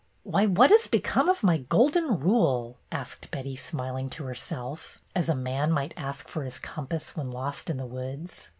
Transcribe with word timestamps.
"Why, 0.23 0.47
what 0.47 0.71
has 0.71 0.87
become 0.87 1.29
of 1.29 1.43
my 1.43 1.59
Golden 1.59 2.19
Rule?'^ 2.19 2.77
asked 2.91 3.29
Betty, 3.29 3.55
smiling 3.55 4.09
to 4.09 4.23
herself, 4.23 4.97
as 5.15 5.29
a 5.29 5.35
man 5.35 5.71
might 5.71 5.93
ask 5.95 6.27
for 6.27 6.41
his 6.43 6.57
compass 6.57 7.15
when 7.15 7.29
lost 7.29 7.69
in 7.69 7.77
the 7.77 7.85
woods. 7.85 8.49